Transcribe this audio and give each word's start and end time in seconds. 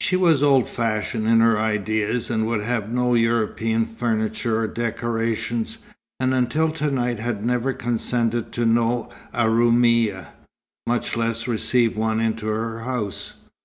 She 0.00 0.14
was 0.14 0.44
old 0.44 0.68
fashioned 0.68 1.26
in 1.26 1.40
her 1.40 1.58
ideas, 1.58 2.30
would 2.30 2.62
have 2.62 2.88
no 2.92 3.14
European 3.14 3.84
furniture 3.84 4.60
or 4.60 4.68
decorations, 4.68 5.78
and 6.20 6.32
until 6.32 6.70
to 6.70 6.88
night 6.88 7.18
had 7.18 7.44
never 7.44 7.72
consented 7.72 8.52
to 8.52 8.64
know 8.64 9.10
a 9.32 9.48
Roumia, 9.50 10.28
much 10.86 11.16
less 11.16 11.48
receive 11.48 11.96
one 11.96 12.20
into 12.20 12.46
her 12.46 12.82
house. 12.82 13.40